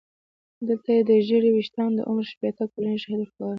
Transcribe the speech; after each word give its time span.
دلته 0.67 0.89
یې 0.95 1.01
د 1.09 1.11
ږیرې 1.27 1.49
ویښتانو 1.53 1.95
د 1.97 1.99
عمر 2.09 2.25
شپېته 2.31 2.63
کلنۍ 2.73 2.97
شاهدي 3.03 3.21
ورکوله. 3.25 3.49